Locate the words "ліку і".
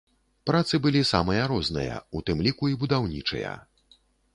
2.49-2.77